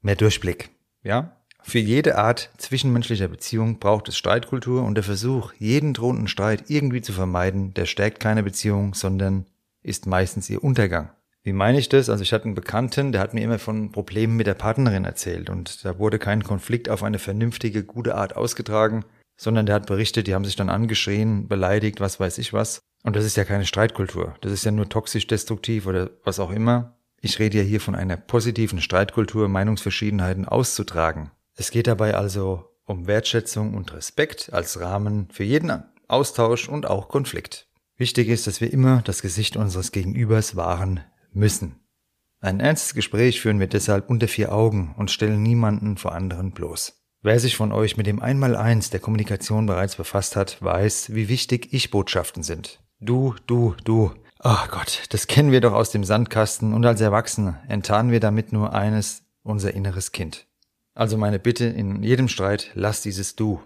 mehr 0.02 0.16
Durchblick. 0.16 0.70
Ja? 1.02 1.36
Für 1.62 1.78
jede 1.78 2.18
Art 2.18 2.50
zwischenmenschlicher 2.58 3.28
Beziehung 3.28 3.78
braucht 3.78 4.08
es 4.08 4.18
Streitkultur 4.18 4.82
und 4.82 4.96
der 4.96 5.04
Versuch, 5.04 5.52
jeden 5.58 5.94
drohenden 5.94 6.26
Streit 6.26 6.64
irgendwie 6.68 7.02
zu 7.02 7.12
vermeiden, 7.12 7.72
der 7.72 7.86
stärkt 7.86 8.18
keine 8.18 8.42
Beziehung, 8.42 8.94
sondern 8.94 9.46
ist 9.82 10.06
meistens 10.06 10.50
ihr 10.50 10.62
Untergang. 10.62 11.10
Wie 11.44 11.52
meine 11.52 11.78
ich 11.78 11.88
das? 11.88 12.08
Also 12.08 12.22
ich 12.22 12.32
hatte 12.32 12.44
einen 12.44 12.54
Bekannten, 12.54 13.10
der 13.10 13.20
hat 13.20 13.34
mir 13.34 13.42
immer 13.42 13.58
von 13.58 13.90
Problemen 13.90 14.36
mit 14.36 14.46
der 14.46 14.54
Partnerin 14.54 15.04
erzählt 15.04 15.50
und 15.50 15.84
da 15.84 15.98
wurde 15.98 16.20
kein 16.20 16.44
Konflikt 16.44 16.88
auf 16.88 17.02
eine 17.02 17.18
vernünftige, 17.18 17.82
gute 17.82 18.14
Art 18.14 18.36
ausgetragen, 18.36 19.04
sondern 19.36 19.66
der 19.66 19.74
hat 19.74 19.86
berichtet, 19.86 20.28
die 20.28 20.34
haben 20.34 20.44
sich 20.44 20.54
dann 20.54 20.68
angeschrien, 20.68 21.48
beleidigt, 21.48 22.00
was 22.00 22.20
weiß 22.20 22.38
ich 22.38 22.52
was. 22.52 22.80
Und 23.02 23.16
das 23.16 23.24
ist 23.24 23.36
ja 23.36 23.44
keine 23.44 23.66
Streitkultur. 23.66 24.36
Das 24.40 24.52
ist 24.52 24.64
ja 24.64 24.70
nur 24.70 24.88
toxisch 24.88 25.26
destruktiv 25.26 25.86
oder 25.86 26.10
was 26.22 26.38
auch 26.38 26.52
immer. 26.52 26.96
Ich 27.20 27.40
rede 27.40 27.58
ja 27.58 27.64
hier 27.64 27.80
von 27.80 27.96
einer 27.96 28.16
positiven 28.16 28.80
Streitkultur, 28.80 29.48
Meinungsverschiedenheiten 29.48 30.46
auszutragen. 30.46 31.32
Es 31.56 31.72
geht 31.72 31.88
dabei 31.88 32.14
also 32.14 32.68
um 32.84 33.08
Wertschätzung 33.08 33.74
und 33.74 33.92
Respekt 33.92 34.52
als 34.52 34.80
Rahmen 34.80 35.28
für 35.32 35.44
jeden 35.44 35.72
Austausch 36.06 36.68
und 36.68 36.86
auch 36.86 37.08
Konflikt. 37.08 37.66
Wichtig 37.96 38.28
ist, 38.28 38.46
dass 38.46 38.60
wir 38.60 38.72
immer 38.72 39.02
das 39.02 39.22
Gesicht 39.22 39.56
unseres 39.56 39.90
Gegenübers 39.90 40.54
wahren 40.54 41.00
müssen. 41.34 41.80
Ein 42.40 42.60
ernstes 42.60 42.94
Gespräch 42.94 43.40
führen 43.40 43.60
wir 43.60 43.68
deshalb 43.68 44.10
unter 44.10 44.28
vier 44.28 44.52
Augen 44.52 44.94
und 44.96 45.10
stellen 45.10 45.42
niemanden 45.42 45.96
vor 45.96 46.12
anderen 46.12 46.52
bloß. 46.52 47.00
Wer 47.22 47.38
sich 47.38 47.56
von 47.56 47.70
euch 47.70 47.96
mit 47.96 48.06
dem 48.06 48.20
Einmaleins 48.20 48.90
der 48.90 48.98
Kommunikation 48.98 49.66
bereits 49.66 49.94
befasst 49.94 50.34
hat, 50.34 50.60
weiß, 50.60 51.14
wie 51.14 51.28
wichtig 51.28 51.72
Ich-Botschaften 51.72 52.42
sind. 52.42 52.80
Du, 52.98 53.34
du, 53.46 53.76
du 53.84 54.12
Ach 54.44 54.68
Gott, 54.68 55.04
das 55.10 55.28
kennen 55.28 55.52
wir 55.52 55.60
doch 55.60 55.72
aus 55.72 55.92
dem 55.92 56.02
Sandkasten 56.02 56.74
und 56.74 56.84
als 56.84 57.00
Erwachsene 57.00 57.60
enttarnen 57.68 58.10
wir 58.10 58.18
damit 58.18 58.52
nur 58.52 58.72
eines, 58.72 59.22
unser 59.44 59.72
inneres 59.72 60.10
Kind. 60.10 60.48
Also 60.94 61.16
meine 61.16 61.38
Bitte 61.38 61.66
in 61.66 62.02
jedem 62.02 62.26
Streit, 62.26 62.72
lass 62.74 63.02
dieses 63.02 63.36
Du. 63.36 63.62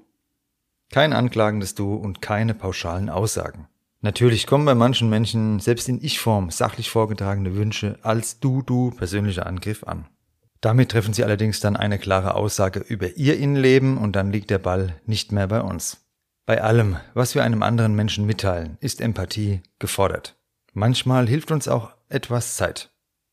Kein 0.92 1.14
anklagendes 1.14 1.74
Du 1.74 1.94
und 1.94 2.20
keine 2.20 2.52
pauschalen 2.52 3.08
Aussagen. 3.08 3.68
Natürlich 4.06 4.46
kommen 4.46 4.66
bei 4.66 4.76
manchen 4.76 5.10
Menschen 5.10 5.58
selbst 5.58 5.88
in 5.88 6.00
Ich-Form 6.00 6.50
sachlich 6.50 6.90
vorgetragene 6.90 7.56
Wünsche 7.56 7.98
als 8.02 8.38
Du-Du 8.38 8.92
persönlicher 8.92 9.46
Angriff 9.46 9.82
an. 9.82 10.06
Damit 10.60 10.92
treffen 10.92 11.12
sie 11.12 11.24
allerdings 11.24 11.58
dann 11.58 11.74
eine 11.74 11.98
klare 11.98 12.36
Aussage 12.36 12.78
über 12.78 13.16
ihr 13.16 13.36
Innenleben 13.36 13.98
und 13.98 14.14
dann 14.14 14.30
liegt 14.30 14.50
der 14.50 14.60
Ball 14.60 14.94
nicht 15.06 15.32
mehr 15.32 15.48
bei 15.48 15.60
uns. 15.60 16.06
Bei 16.46 16.62
allem, 16.62 16.98
was 17.14 17.34
wir 17.34 17.42
einem 17.42 17.64
anderen 17.64 17.96
Menschen 17.96 18.26
mitteilen, 18.26 18.76
ist 18.78 19.00
Empathie 19.00 19.60
gefordert. 19.80 20.36
Manchmal 20.72 21.26
hilft 21.26 21.50
uns 21.50 21.66
auch 21.66 21.90
etwas 22.08 22.54
Zeit. 22.54 22.92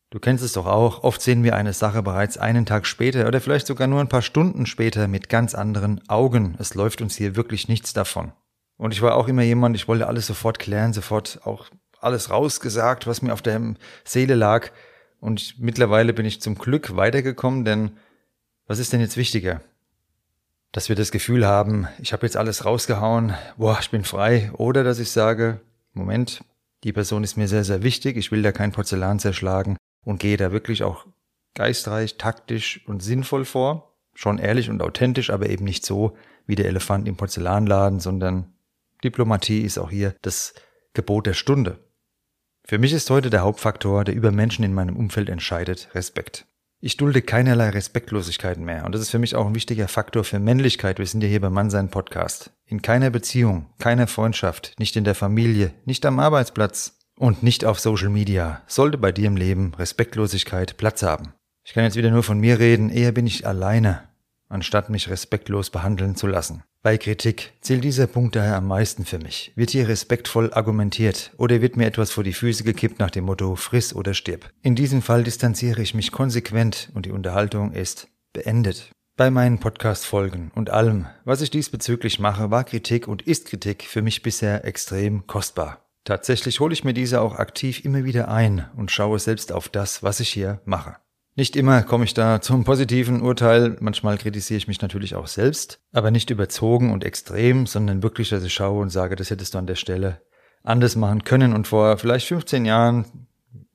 Du 0.10 0.18
kennst 0.18 0.44
es 0.44 0.54
doch 0.54 0.66
auch, 0.66 1.04
oft 1.04 1.22
sehen 1.22 1.44
wir 1.44 1.56
eine 1.56 1.74
Sache 1.74 2.02
bereits 2.02 2.40
einen 2.40 2.66
Tag 2.66 2.88
später 2.88 3.28
oder 3.28 3.42
vielleicht 3.42 3.68
sogar 3.68 3.86
nur 3.86 4.02
ein 4.02 4.10
paar 4.10 4.24
Stunden 4.24 4.66
später 4.66 5.08
mit 5.08 5.30
ganz 5.30 5.54
anderen 5.54 6.02
Augen. 6.10 6.56
Es 6.58 6.74
läuft 6.74 7.04
uns 7.04 7.16
hier 7.16 7.36
wirklich 7.36 7.68
nichts 7.68 7.94
davon. 7.94 8.32
Und 8.84 8.94
ich 8.94 9.02
war 9.02 9.16
auch 9.16 9.30
immer 9.30 9.44
jemand, 9.44 9.78
ich 9.78 9.88
wollte 9.88 10.08
alles 10.08 10.28
sofort 10.28 10.60
klären, 10.60 10.92
sofort 10.92 11.40
auch 11.46 11.70
alles 12.02 12.30
rausgesagt, 12.30 13.08
was 13.08 13.22
mir 13.22 13.32
auf 13.32 13.42
der 13.42 13.76
Seele 14.04 14.36
lag. 14.36 14.72
Und 15.22 15.58
mittlerweile 15.58 16.12
bin 16.12 16.26
ich 16.26 16.42
zum 16.42 16.56
Glück 16.56 16.98
weitergekommen, 16.98 17.64
denn 17.64 17.92
was 18.68 18.80
ist 18.80 18.92
denn 18.92 19.00
jetzt 19.00 19.16
wichtiger? 19.16 19.62
Dass 20.74 20.90
wir 20.90 20.98
das 20.98 21.14
Gefühl 21.14 21.48
haben, 21.48 21.88
ich 21.98 22.12
habe 22.12 22.26
jetzt 22.26 22.36
alles 22.36 22.66
rausgehauen, 22.66 23.34
boah, 23.56 23.78
ich 23.80 23.90
bin 23.90 24.04
frei, 24.04 24.52
oder 24.58 24.84
dass 24.84 25.00
ich 25.00 25.12
sage, 25.12 25.62
Moment, 25.94 26.44
die 26.84 26.92
Person 26.92 27.24
ist 27.24 27.38
mir 27.38 27.48
sehr, 27.48 27.64
sehr 27.64 27.84
wichtig, 27.84 28.18
ich 28.18 28.34
will 28.34 28.42
da 28.42 28.52
kein 28.52 28.74
Porzellan 28.74 29.18
zerschlagen 29.18 29.78
und 30.04 30.20
gehe 30.20 30.36
da 30.36 30.52
wirklich 30.52 30.84
auch 30.84 31.06
geistreich, 31.54 32.18
taktisch 32.18 32.86
und 32.86 33.02
sinnvoll 33.02 33.46
vor. 33.46 33.96
Schon 34.14 34.40
ehrlich 34.40 34.70
und 34.70 34.82
authentisch, 34.82 35.30
aber 35.30 35.48
eben 35.48 35.64
nicht 35.64 35.86
so 35.86 36.18
wie 36.46 36.56
der 36.56 36.66
Elefant 36.66 37.08
im 37.08 37.16
Porzellanladen, 37.16 38.02
sondern 38.02 38.53
Diplomatie 39.04 39.62
ist 39.62 39.78
auch 39.78 39.90
hier 39.90 40.16
das 40.22 40.54
Gebot 40.94 41.26
der 41.26 41.34
Stunde. 41.34 41.80
Für 42.66 42.78
mich 42.78 42.94
ist 42.94 43.10
heute 43.10 43.30
der 43.30 43.42
Hauptfaktor, 43.42 44.04
der 44.06 44.16
über 44.16 44.32
Menschen 44.32 44.64
in 44.64 44.74
meinem 44.74 44.96
Umfeld 44.96 45.30
entscheidet, 45.30 45.90
Respekt. 45.94 46.46
Ich 46.80 46.98
dulde 46.98 47.22
keinerlei 47.22 47.70
Respektlosigkeiten 47.70 48.64
mehr. 48.64 48.86
Und 48.86 48.94
das 48.94 49.02
ist 49.02 49.10
für 49.10 49.20
mich 49.20 49.36
auch 49.36 49.48
ein 49.48 49.56
wichtiger 49.56 49.88
Faktor 49.88 50.24
für 50.24 50.40
Männlichkeit. 50.40 51.00
Wir 51.00 51.06
sind 51.06 51.22
ja 51.22 51.30
hier 51.30 51.42
beim 51.42 51.54
Mannsein 51.54 51.90
Podcast. 51.90 52.52
In 52.66 52.82
keiner 52.82 53.10
Beziehung, 53.10 53.68
keiner 53.80 54.08
Freundschaft, 54.08 54.74
nicht 54.80 54.96
in 54.96 55.04
der 55.04 55.16
Familie, 55.16 55.74
nicht 55.86 56.06
am 56.06 56.20
Arbeitsplatz 56.20 56.98
und 57.18 57.44
nicht 57.44 57.64
auf 57.64 57.80
Social 57.80 58.10
Media 58.10 58.62
sollte 58.68 58.98
bei 58.98 59.12
dir 59.12 59.28
im 59.28 59.38
Leben 59.38 59.74
Respektlosigkeit 59.76 60.78
Platz 60.78 61.04
haben. 61.04 61.34
Ich 61.64 61.74
kann 61.74 61.86
jetzt 61.86 61.96
wieder 61.96 62.12
nur 62.12 62.24
von 62.24 62.40
mir 62.40 62.60
reden. 62.60 62.90
Eher 62.90 63.14
bin 63.14 63.28
ich 63.28 63.48
alleine, 63.48 64.04
anstatt 64.54 64.90
mich 64.90 65.10
respektlos 65.10 65.70
behandeln 65.70 66.16
zu 66.16 66.28
lassen. 66.28 66.64
Bei 66.82 66.98
Kritik 66.98 67.54
zählt 67.62 67.84
dieser 67.84 68.08
Punkt 68.08 68.36
daher 68.36 68.58
am 68.58 68.68
meisten 68.68 69.06
für 69.06 69.20
mich. 69.20 69.52
Wird 69.56 69.72
hier 69.72 69.88
respektvoll 69.88 70.54
argumentiert 70.54 71.32
oder 71.38 71.62
wird 71.62 71.78
mir 71.78 71.86
etwas 71.86 72.12
vor 72.12 72.24
die 72.24 72.34
Füße 72.34 72.64
gekippt 72.64 73.00
nach 73.00 73.12
dem 73.12 73.26
Motto 73.26 73.56
friss 73.56 73.96
oder 73.96 74.14
stirb? 74.14 74.50
In 74.62 74.76
diesem 74.76 75.02
Fall 75.02 75.24
distanziere 75.24 75.82
ich 75.82 75.94
mich 75.94 76.12
konsequent 76.12 76.92
und 76.94 77.06
die 77.06 77.12
Unterhaltung 77.12 77.72
ist 77.72 78.10
beendet. 78.34 78.92
Bei 79.16 79.30
meinen 79.30 79.60
Podcast-Folgen 79.60 80.52
und 80.56 80.72
allem, 80.72 81.06
was 81.24 81.42
ich 81.42 81.52
diesbezüglich 81.52 82.20
mache, 82.20 82.50
war 82.50 82.64
Kritik 82.64 83.08
und 83.08 83.22
ist 83.22 83.46
Kritik 83.46 83.84
für 83.84 84.02
mich 84.02 84.24
bisher 84.24 84.66
extrem 84.66 85.28
kostbar. 85.28 85.86
Tatsächlich 86.04 86.60
hole 86.60 86.74
ich 86.74 86.84
mir 86.84 86.94
diese 86.94 87.22
auch 87.22 87.36
aktiv 87.36 87.86
immer 87.86 88.04
wieder 88.04 88.28
ein 88.28 88.66
und 88.76 88.92
schaue 88.92 89.20
selbst 89.20 89.52
auf 89.52 89.70
das, 89.70 90.04
was 90.04 90.20
ich 90.20 90.30
hier 90.30 90.62
mache. 90.66 90.98
Nicht 91.36 91.56
immer 91.56 91.82
komme 91.82 92.06
ich 92.06 92.14
da 92.14 92.42
zum 92.42 92.64
positiven 92.64 93.24
Urteil, 93.24 93.76
manchmal 93.80 94.20
kritisiere 94.20 94.60
ich 94.60 94.68
mich 94.68 94.82
natürlich 94.82 95.16
auch 95.16 95.26
selbst, 95.26 95.80
aber 95.92 96.12
nicht 96.12 96.30
überzogen 96.30 96.92
und 96.92 97.04
extrem, 97.04 97.66
sondern 97.66 98.04
wirklich, 98.04 98.30
dass 98.30 98.44
ich 98.44 98.54
schaue 98.54 98.82
und 98.82 98.92
sage, 98.92 99.16
das 99.16 99.32
hättest 99.32 99.56
du 99.56 99.58
an 99.58 99.66
der 99.66 99.76
Stelle 99.76 100.22
anders 100.62 100.96
machen 100.96 101.24
können 101.24 101.54
und 101.54 101.68
vor 101.68 101.98
vielleicht 101.98 102.28
15 102.28 102.66
Jahren, 102.66 103.28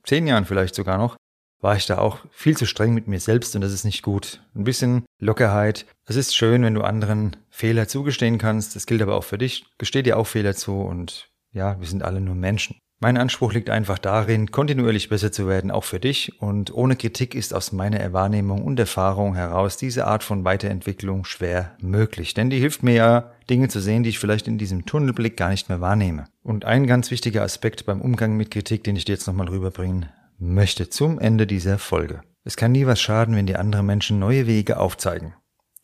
10 0.05 0.29
Jahren 0.29 0.45
vielleicht 0.45 0.77
sogar 0.77 0.99
noch, 0.99 1.17
war 1.61 1.75
ich 1.75 1.87
da 1.87 1.99
auch 1.99 2.19
viel 2.31 2.57
zu 2.57 2.67
streng 2.67 2.95
mit 2.95 3.09
mir 3.09 3.19
selbst 3.19 3.57
und 3.57 3.63
das 3.63 3.73
ist 3.73 3.85
nicht 3.85 4.03
gut. 4.03 4.41
Ein 4.55 4.63
bisschen 4.63 5.05
Lockerheit. 5.19 5.87
Es 6.07 6.15
ist 6.15 6.37
schön, 6.37 6.63
wenn 6.63 6.75
du 6.75 6.83
anderen 6.83 7.37
Fehler 7.51 7.89
zugestehen 7.89 8.39
kannst. 8.39 8.77
Das 8.77 8.87
gilt 8.87 9.03
aber 9.03 9.17
auch 9.17 9.25
für 9.25 9.39
dich. 9.39 9.67
Gesteh 9.79 10.03
dir 10.05 10.17
auch 10.17 10.29
Fehler 10.29 10.55
zu 10.55 10.81
und 10.81 11.29
ja, 11.51 11.81
wir 11.81 11.89
sind 11.89 12.05
alle 12.05 12.21
nur 12.21 12.37
Menschen. 12.37 12.79
Mein 13.01 13.17
Anspruch 13.17 13.53
liegt 13.53 13.71
einfach 13.71 13.99
darin, 13.99 14.51
kontinuierlich 14.51 15.09
besser 15.09 15.31
zu 15.31 15.47
werden, 15.47 15.71
auch 15.71 15.85
für 15.85 16.01
dich, 16.01 16.43
und 16.43 16.75
ohne 16.75 16.97
Kritik 16.97 17.37
ist 17.37 17.55
aus 17.55 17.71
meiner 17.71 18.13
Wahrnehmung 18.13 18.65
und 18.65 18.81
Erfahrung 18.81 19.37
heraus 19.37 19.77
diese 19.77 20.09
Art 20.09 20.25
von 20.25 20.45
Weiterentwicklung 20.45 21.25
schwer 21.25 21.77
möglich, 21.81 22.35
denn 22.35 22.51
die 22.51 22.59
hilft 22.59 22.83
mir 22.83 22.95
ja, 22.95 23.33
Dinge 23.49 23.69
zu 23.69 23.79
sehen, 23.79 24.03
die 24.03 24.09
ich 24.09 24.19
vielleicht 24.19 24.49
in 24.49 24.59
diesem 24.59 24.85
Tunnelblick 24.85 25.37
gar 25.37 25.51
nicht 25.51 25.69
mehr 25.69 25.81
wahrnehme. 25.81 26.25
Und 26.43 26.65
ein 26.65 26.89
ganz 26.89 27.13
wichtiger 27.13 27.43
Aspekt 27.43 27.87
beim 27.87 28.01
Umgang 28.01 28.37
mit 28.37 28.51
Kritik, 28.51 28.83
den 28.83 28.97
ich 28.97 29.05
dir 29.05 29.13
jetzt 29.13 29.29
nochmal 29.29 29.49
rüberbringen 29.49 30.07
möchte 30.37 30.91
zum 30.91 31.21
Ende 31.21 31.47
dieser 31.47 31.79
Folge. 31.79 32.23
Es 32.43 32.57
kann 32.57 32.73
nie 32.73 32.87
was 32.87 33.01
schaden, 33.01 33.37
wenn 33.37 33.47
dir 33.47 33.61
andere 33.61 33.85
Menschen 33.85 34.19
neue 34.19 34.49
Wege 34.49 34.77
aufzeigen. 34.77 35.35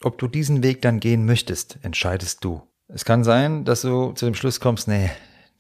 Ob 0.03 0.19
du 0.19 0.27
diesen 0.27 0.65
Weg 0.65 0.83
dann 0.83 0.99
gehen 0.99 1.27
möchtest, 1.27 1.79
entscheidest 1.83 2.43
du. 2.43 2.63
Es 2.89 3.05
kann 3.05 3.23
sein, 3.23 3.65
dass 3.65 3.83
du 3.83 4.13
zu 4.13 4.25
dem 4.25 4.35
Schluss 4.35 4.59
kommst, 4.59 4.89
nee, 4.89 5.11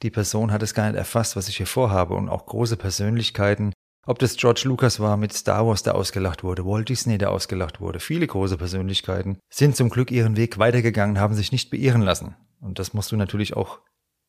die 0.03 0.11
Person 0.11 0.53
hat 0.53 0.63
es 0.63 0.75
gar 0.75 0.89
nicht 0.89 0.99
erfasst, 0.99 1.37
was 1.37 1.49
ich 1.49 1.57
hier 1.57 1.67
vorhabe 1.67 2.15
und 2.15 2.29
auch 2.29 2.47
große 2.47 2.77
Persönlichkeiten, 2.77 3.73
ob 4.07 4.19
das 4.19 4.37
George 4.37 4.63
Lucas 4.65 5.01
war 5.01 5.17
mit 5.17 5.33
Star 5.33 5.67
Wars, 5.67 5.83
der 5.83 5.95
ausgelacht 5.95 6.45
wurde, 6.45 6.67
Walt 6.67 6.91
Disney, 6.91 7.17
der 7.17 7.31
ausgelacht 7.31 7.81
wurde, 7.81 8.01
viele 8.01 8.27
große 8.27 8.59
Persönlichkeiten 8.59 9.39
sind 9.49 9.77
zum 9.77 9.89
Glück 9.89 10.11
ihren 10.11 10.37
Weg 10.37 10.59
weitergegangen, 10.59 11.19
haben 11.19 11.35
sich 11.35 11.53
nicht 11.53 11.71
beirren 11.71 12.03
lassen. 12.03 12.37
Und 12.61 12.79
das 12.79 12.93
musst 12.93 13.13
du 13.13 13.17
natürlich 13.17 13.57
auch 13.57 13.81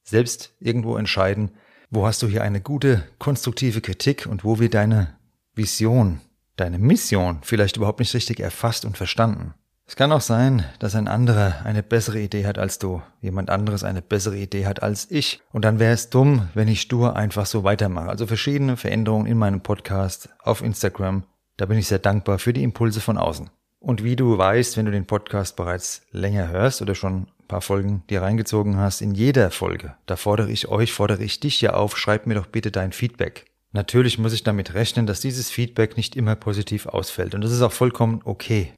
selbst 0.04 0.56
irgendwo 0.60 0.98
entscheiden, 0.98 1.52
wo 1.90 2.06
hast 2.06 2.22
du 2.22 2.28
hier 2.28 2.44
eine 2.44 2.62
gute, 2.62 3.04
konstruktive 3.20 3.82
Kritik 3.82 4.26
und 4.26 4.44
wo 4.44 4.60
wird 4.60 4.74
deine 4.74 5.18
Vision, 5.54 6.22
deine 6.56 6.80
Mission 6.80 7.40
vielleicht 7.42 7.78
überhaupt 7.78 8.00
nicht 8.00 8.14
richtig 8.14 8.40
erfasst 8.40 8.86
und 8.86 8.98
verstanden. 8.98 9.54
Es 9.88 9.96
kann 9.96 10.12
auch 10.12 10.22
sein, 10.22 10.66
dass 10.80 10.96
ein 10.96 11.08
anderer 11.08 11.64
eine 11.64 11.84
bessere 11.84 12.20
Idee 12.20 12.48
hat 12.48 12.58
als 12.58 12.80
du, 12.80 13.04
jemand 13.22 13.52
anderes 13.52 13.84
eine 13.84 14.02
bessere 14.02 14.38
Idee 14.38 14.66
hat 14.66 14.82
als 14.82 15.12
ich. 15.12 15.42
Und 15.52 15.64
dann 15.64 15.78
wäre 15.78 15.94
es 15.94 16.10
dumm, 16.10 16.50
wenn 16.56 16.68
ich 16.68 16.82
stur 16.82 17.16
einfach 17.16 17.46
so 17.46 17.64
weitermache. 17.64 18.10
Also 18.10 18.26
verschiedene 18.26 18.78
Veränderungen 18.78 19.28
in 19.28 19.38
meinem 19.38 19.62
Podcast, 19.62 20.30
auf 20.40 20.64
Instagram. 20.64 21.24
Da 21.58 21.68
bin 21.68 21.78
ich 21.78 21.88
sehr 21.88 22.00
dankbar 22.00 22.40
für 22.40 22.52
die 22.52 22.64
Impulse 22.64 23.00
von 23.00 23.20
außen. 23.20 23.52
Und 23.80 24.04
wie 24.04 24.16
du 24.16 24.36
weißt, 24.36 24.76
wenn 24.76 24.86
du 24.86 24.92
den 24.92 25.06
Podcast 25.06 25.56
bereits 25.56 26.02
länger 26.12 26.50
hörst 26.50 26.82
oder 26.82 26.96
schon 26.96 27.28
ein 27.40 27.48
paar 27.48 27.62
Folgen 27.62 28.02
dir 28.10 28.24
reingezogen 28.24 28.78
hast, 28.78 29.02
in 29.02 29.14
jeder 29.14 29.52
Folge, 29.52 29.94
da 30.08 30.16
fordere 30.16 30.50
ich 30.50 30.68
euch, 30.68 30.92
fordere 30.92 31.22
ich 31.24 31.40
dich 31.40 31.62
ja 31.62 31.76
auf, 31.76 31.96
schreib 31.96 32.26
mir 32.26 32.34
doch 32.34 32.48
bitte 32.48 32.72
dein 32.72 32.92
Feedback. 32.92 33.46
Natürlich 33.72 34.18
muss 34.18 34.34
ich 34.34 34.42
damit 34.42 34.74
rechnen, 34.74 35.06
dass 35.06 35.22
dieses 35.22 35.52
Feedback 35.52 35.96
nicht 35.96 36.16
immer 36.16 36.36
positiv 36.36 36.88
ausfällt. 36.88 37.36
Und 37.36 37.42
das 37.42 37.52
ist 37.52 37.62
auch 37.62 37.72
vollkommen 37.72 38.22
okay. 38.24 38.74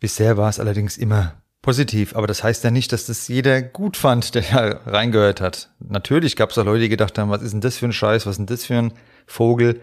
Bisher 0.00 0.36
war 0.36 0.48
es 0.48 0.60
allerdings 0.60 0.96
immer 0.96 1.42
positiv, 1.62 2.14
aber 2.14 2.26
das 2.26 2.44
heißt 2.44 2.64
ja 2.64 2.70
nicht, 2.70 2.92
dass 2.92 3.06
das 3.06 3.28
jeder 3.28 3.62
gut 3.62 3.96
fand, 3.96 4.34
der 4.34 4.42
da 4.42 4.80
reingehört 4.86 5.40
hat. 5.40 5.70
Natürlich 5.80 6.36
gab 6.36 6.50
es 6.50 6.58
auch 6.58 6.64
Leute, 6.64 6.82
die 6.82 6.88
gedacht 6.88 7.18
haben, 7.18 7.30
was 7.30 7.42
ist 7.42 7.52
denn 7.52 7.60
das 7.60 7.78
für 7.78 7.86
ein 7.86 7.92
Scheiß, 7.92 8.26
was 8.26 8.32
ist 8.32 8.38
denn 8.38 8.46
das 8.46 8.64
für 8.64 8.78
ein 8.78 8.92
Vogel? 9.26 9.80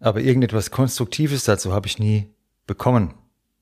Aber 0.00 0.20
irgendetwas 0.20 0.70
Konstruktives 0.70 1.44
dazu 1.44 1.72
habe 1.72 1.86
ich 1.86 1.98
nie 1.98 2.28
bekommen. 2.66 3.14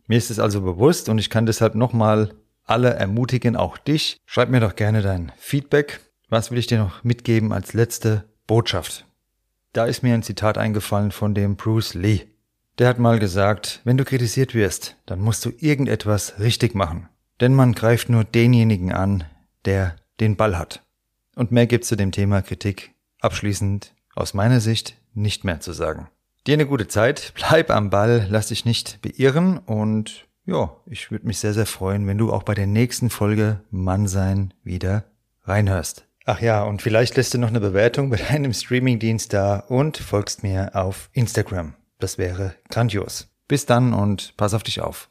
Mir 0.07 0.19
ist 0.19 0.31
es 0.31 0.39
also 0.39 0.61
bewusst 0.61 1.09
und 1.09 1.19
ich 1.19 1.31
kann 1.31 1.47
deshalb 1.47 1.75
nochmal 1.75 2.35
alle 2.65 2.95
ermutigen, 2.95 3.57
auch 3.57 3.79
dich. 3.79 4.19
Schreib 4.27 4.51
mir 4.51 4.61
doch 4.61 4.77
gerne 4.77 5.03
dein 5.03 5.33
Feedback. 5.37 6.01
Was 6.29 6.51
will 6.51 6.59
ich 6.59 6.67
dir 6.67 6.79
noch 6.79 7.05
mitgeben 7.05 7.53
als 7.53 7.73
letzte 7.73 8.25
Botschaft? 8.47 9.07
Da 9.73 9.85
ist 9.85 10.03
mir 10.03 10.15
ein 10.15 10.23
Zitat 10.23 10.59
eingefallen 10.59 11.13
von 11.13 11.35
dem 11.35 11.57
Bruce 11.57 11.95
Lee. 11.95 12.27
Der 12.79 12.89
hat 12.89 12.99
mal 12.99 13.19
gesagt, 13.19 13.81
wenn 13.85 13.97
du 13.97 14.05
kritisiert 14.05 14.55
wirst, 14.55 14.97
dann 15.07 15.21
musst 15.21 15.45
du 15.47 15.53
irgendetwas 15.59 16.39
richtig 16.39 16.75
machen. 16.75 17.09
Denn 17.41 17.55
man 17.55 17.73
greift 17.73 18.11
nur 18.11 18.25
denjenigen 18.25 18.93
an, 18.93 19.25
der 19.65 19.97
den 20.21 20.37
Ball 20.37 20.59
hat. 20.59 20.83
Und 21.37 21.53
mehr 21.53 21.67
gibt's 21.67 21.89
zu 21.89 21.97
dem 21.97 22.13
Thema 22.13 22.43
Kritik 22.43 22.93
abschließend 23.21 23.95
aus 24.15 24.35
meiner 24.35 24.61
Sicht 24.61 24.97
nicht 25.15 25.45
mehr 25.45 25.61
zu 25.61 25.73
sagen. 25.73 26.09
Dir 26.47 26.55
eine 26.55 26.67
gute 26.67 26.87
Zeit, 26.87 27.33
bleib 27.35 27.71
am 27.71 27.89
Ball, 27.89 28.27
lass 28.31 28.49
dich 28.49 28.65
nicht 28.65 29.01
beirren 29.01 29.59
und 29.59 30.27
ja, 30.45 30.77
ich 30.87 31.11
würde 31.11 31.27
mich 31.27 31.39
sehr, 31.39 31.55
sehr 31.55 31.67
freuen, 31.67 32.07
wenn 32.07 32.19
du 32.19 32.33
auch 32.33 32.45
bei 32.45 32.55
der 32.55 32.67
nächsten 32.67 33.11
Folge 33.11 33.61
Mann 33.71 34.07
sein 34.07 34.55
wieder 34.63 35.05
reinhörst. 35.45 36.07
Ach 36.25 36.41
ja, 36.41 36.63
und 36.63 36.83
vielleicht 36.83 37.17
lässt 37.17 37.35
du 37.35 37.39
noch 37.39 37.49
eine 37.49 37.61
Bewertung 37.61 38.11
bei 38.11 38.17
deinem 38.17 38.53
Streamingdienst 38.55 39.33
da 39.33 39.61
und 39.61 39.97
folgst 39.97 40.43
mir 40.43 40.71
auf 40.75 41.09
Instagram. 41.13 41.75
Das 41.99 42.19
wäre 42.19 42.55
grandios. 42.69 43.29
Bis 43.49 43.65
dann 43.65 43.95
und 43.95 44.37
pass 44.37 44.55
auf 44.55 44.63
dich 44.63 44.81
auf. 44.81 45.09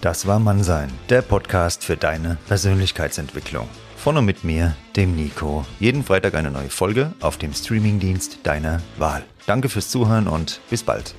Das 0.00 0.28
war 0.28 0.38
Mannsein, 0.38 0.90
der 1.10 1.22
Podcast 1.22 1.84
für 1.84 1.96
deine 1.96 2.38
Persönlichkeitsentwicklung. 2.46 3.68
Von 3.96 4.16
und 4.16 4.26
mit 4.26 4.44
mir, 4.44 4.76
dem 4.94 5.16
Nico. 5.16 5.66
Jeden 5.80 6.04
Freitag 6.04 6.34
eine 6.34 6.52
neue 6.52 6.70
Folge 6.70 7.12
auf 7.20 7.36
dem 7.36 7.52
Streamingdienst 7.52 8.38
deiner 8.44 8.80
Wahl. 8.96 9.24
Danke 9.46 9.68
fürs 9.68 9.90
Zuhören 9.90 10.28
und 10.28 10.60
bis 10.70 10.84
bald. 10.84 11.16